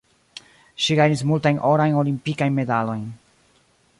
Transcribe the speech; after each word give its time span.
Ŝi 0.85 0.95
gajnis 0.99 1.21
multajn 1.33 1.59
orajn 1.73 1.99
olimpikajn 2.01 2.57
medalojn. 2.61 3.07